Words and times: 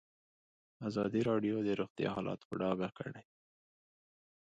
ازادي 0.87 1.21
راډیو 1.29 1.55
د 1.63 1.69
روغتیا 1.79 2.09
حالت 2.15 2.41
په 2.47 2.53
ډاګه 2.61 2.89
کړی. 2.97 3.23